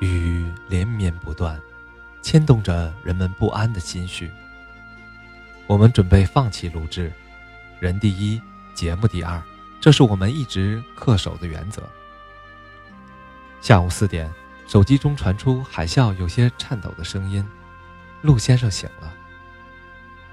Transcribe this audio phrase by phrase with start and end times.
[0.00, 1.60] 雨连绵不断，
[2.22, 4.30] 牵动着人们不安的心绪。
[5.66, 7.12] 我们准备放弃录制，
[7.80, 8.40] 人第一，
[8.74, 9.42] 节目第二，
[9.80, 11.82] 这是我们一直恪守的原则。
[13.60, 14.32] 下午四点，
[14.68, 17.44] 手机中传出海啸有些颤抖的声音，
[18.22, 19.12] 陆先生醒了。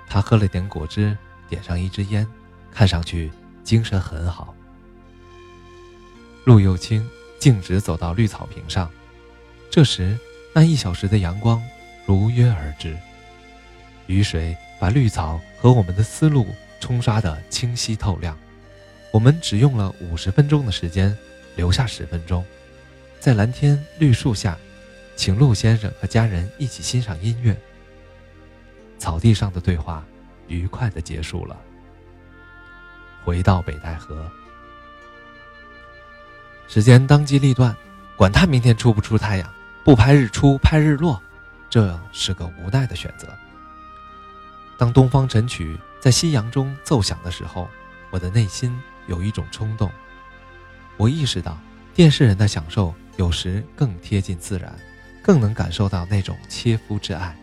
[0.07, 1.18] 他喝了点果汁，
[1.50, 2.28] 点上一支烟，
[2.71, 3.32] 看上去
[3.64, 4.54] 精神很好。
[6.46, 7.10] 陆又清
[7.44, 8.89] 径直走到绿草坪上，
[9.70, 10.18] 这时
[10.54, 11.61] 那一小时的阳光
[12.06, 12.97] 如约而至，
[14.07, 14.56] 雨水。
[14.79, 16.46] 把绿草和我们的思路
[16.82, 18.37] 冲刷得清晰透亮。
[19.11, 21.18] 我们只用了五十分钟的时间，
[21.56, 22.43] 留下十分钟，
[23.21, 24.57] 在蓝天绿树下，
[25.15, 27.56] 请陆先生和家人一起欣赏音乐。
[28.98, 30.06] 草地上的对话
[30.50, 31.57] 愉快地结束了。
[33.23, 34.30] 回到北戴河，
[36.67, 37.75] 时间当机立断，
[38.16, 41.22] 管他明天出不出太阳，不拍日出拍日落，
[41.70, 43.28] 这是个无奈的选择。
[44.78, 47.70] 当东方晨曲在夕阳中奏响的时候，
[48.09, 48.75] 我的内心
[49.08, 49.92] 有一种冲动。
[50.97, 51.58] 我意识到，
[51.94, 54.75] 电视人的享受有时更贴近自然，
[55.22, 57.36] 更能感受到那种切肤之爱。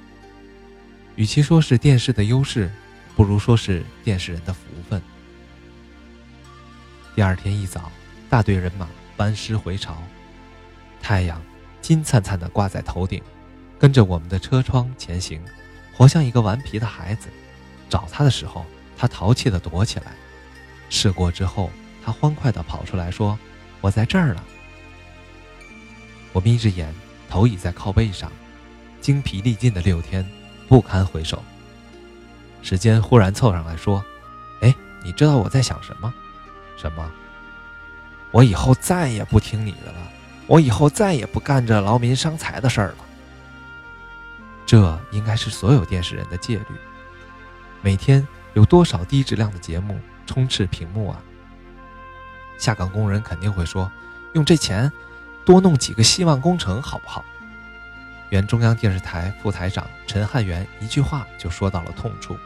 [1.17, 2.71] 与其说是电视的优势，
[3.15, 5.01] 不如说是电视人的福分。
[7.15, 7.91] 第二天一早，
[8.29, 8.87] 大队人马
[9.21, 9.99] 班师回朝，
[11.03, 11.39] 太阳
[11.83, 13.23] 金灿灿地挂在头顶，
[13.79, 15.45] 跟着我们的车窗前行。
[15.93, 17.29] 活像一个顽皮的孩子，
[17.91, 18.65] 找他的时候，
[18.97, 20.13] 他淘气地躲起来；
[20.89, 21.71] 试过之后，
[22.03, 23.39] 他欢快地跑出来说
[23.83, 24.43] ：“我在这儿了。”
[26.33, 26.91] 我眯着眼，
[27.29, 28.33] 头倚在靠背上，
[29.03, 30.27] 精疲力尽的六天，
[30.67, 31.45] 不堪回首。
[32.63, 34.03] 时间忽然凑上来说
[34.65, 34.75] ：“哎，
[35.05, 36.11] 你知道我在想什么？
[36.79, 37.13] 什么？
[38.31, 40.13] 我以后再也不听你的了，
[40.47, 42.97] 我以后再也不干这劳民伤财的事儿了。”
[44.67, 46.67] 这应该是所有电视人的戒律。
[47.83, 51.21] 每天有多少低质量的节目充斥屏幕啊？
[52.59, 53.91] 下岗工人肯定会说
[54.35, 54.93] ：“用这钱
[55.45, 57.25] 多弄几个希望工程好不好？”
[58.31, 62.37] 原中央电视台副台长陈汉元一句话就说到了痛处：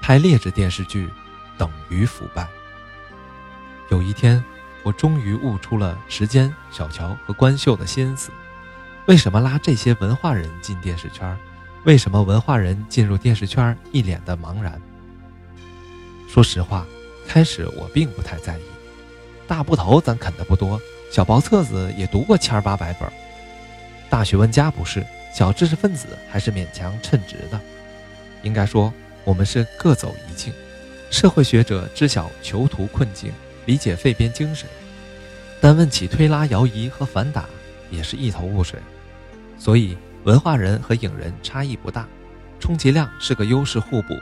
[0.00, 1.10] 拍劣质电视剧
[1.58, 2.46] 等于腐败。
[3.90, 4.44] 有一天，
[4.84, 8.30] 我终于悟出了时间、小乔和关秀的心思。
[9.06, 11.36] 为什么拉这些文化人进电视圈？
[11.84, 14.80] 为什么文化人进入电视圈一脸的茫然？
[16.28, 16.86] 说实话，
[17.26, 18.62] 开始我并不太在意。
[19.46, 20.80] 大部头咱啃的不多，
[21.10, 23.10] 小薄册子也读过千八百本。
[24.08, 27.60] 大学问家不是，小知识分子还是勉强称职的。
[28.42, 28.92] 应该说，
[29.24, 30.52] 我们是各走一径。
[31.10, 33.32] 社会学者知晓囚徒困境，
[33.66, 34.68] 理解废编精神，
[35.60, 37.44] 但问起推拉摇移和反打，
[37.90, 38.78] 也是一头雾水。
[39.58, 42.06] 所以，文化人和影人差异不大，
[42.60, 44.14] 充其量是个优势互补。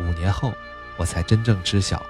[0.00, 0.52] 五年后，
[0.96, 2.04] 我才真正知晓，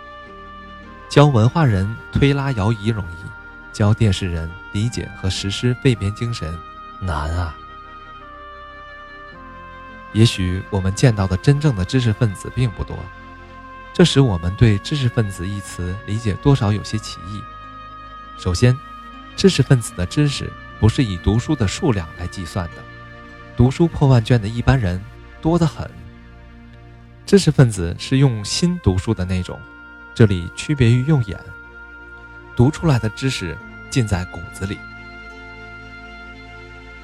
[1.11, 6.57] 教文化人推拉摇移容易，教电视人理解和实施废编精神
[7.01, 7.55] 难啊。
[10.13, 12.97] 也许我们见到的真正的知识分子并不多，
[14.03, 17.41] 这使我们对“知识分子”一词理解多少有些歧义。
[18.37, 18.77] 首先，
[19.37, 20.53] 知识分子的知识。
[20.81, 22.83] 不是以读书的数量来计算的，
[23.57, 25.01] 读书破万卷的一般人
[25.41, 25.89] 多得很。
[27.25, 29.57] 知识分子是用心读书的那种，
[30.13, 31.39] 这里区别于用眼
[32.57, 33.57] 读出来的知识
[33.89, 34.77] 尽在骨子里。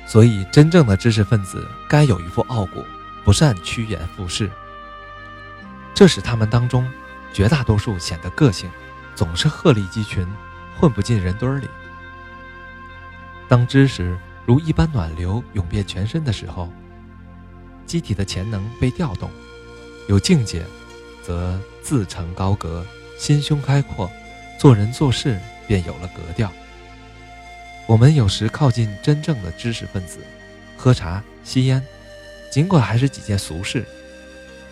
[0.05, 2.85] 所以，真正的知识分子该有一副傲骨，
[3.25, 4.51] 不善趋炎附势。
[5.99, 6.89] 这使他们当中
[7.33, 8.71] 绝大多数显得个性，
[9.17, 10.25] 总是鹤立鸡群，
[10.79, 11.67] 混不进人堆里。
[13.49, 14.17] 当知识
[14.47, 16.73] 如一般暖流涌遍全身的时候，
[17.85, 19.29] 机体的潜能被调动，
[20.09, 20.65] 有境界，
[21.21, 22.87] 则自成高阁，
[23.19, 24.09] 心胸开阔，
[24.57, 26.49] 做人做事便有了格调。
[27.89, 30.21] 我们有时靠近真正的知识分子，
[30.77, 31.85] 喝茶吸烟，
[32.53, 33.85] 尽管还是几件俗事，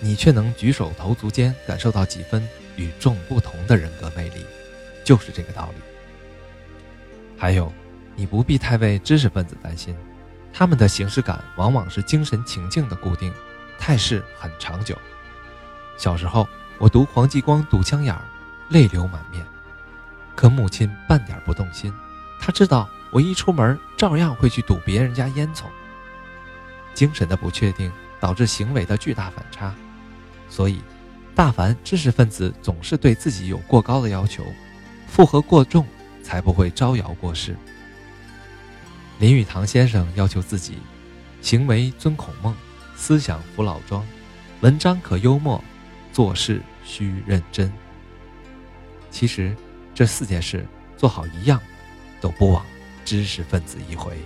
[0.00, 2.46] 你却能举手投足间感受到几分
[2.76, 4.44] 与众不同的人格魅力，
[5.04, 5.82] 就是这个道理。
[7.38, 7.72] 还有。
[8.18, 9.94] 你不必太为知识分子担心，
[10.50, 13.30] 他们的形式感往往是精神情境的固定，
[13.78, 14.96] 态势很长久。
[15.98, 18.22] 小时候，我读黄继光堵枪眼儿，
[18.70, 19.44] 泪流满面，
[20.34, 21.92] 可母亲半点不动心，
[22.40, 25.64] 她知道我一出门照样会去堵别人家烟囱。
[26.94, 29.74] 精神的不确定导致行为的巨大反差，
[30.48, 30.80] 所以，
[31.34, 34.44] 大凡知识分子总是对自己有过高的要求，
[35.06, 35.86] 负荷过重，
[36.22, 37.56] 才不会招摇过市。
[39.18, 40.78] 林语堂先生要求自己：
[41.40, 42.54] 行为尊孔孟，
[42.96, 44.06] 思想服老庄，
[44.60, 45.62] 文章可幽默，
[46.12, 47.72] 做事需认真。
[49.10, 49.56] 其实，
[49.94, 50.66] 这四件事
[50.96, 51.60] 做好一样，
[52.20, 52.64] 都不枉
[53.04, 54.16] 知识分子一回。